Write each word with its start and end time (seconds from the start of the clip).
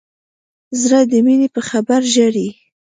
زړه 0.81 0.99
د 1.11 1.13
مینې 1.25 1.47
په 1.55 1.61
خبر 1.69 2.01
ژاړي. 2.13 2.47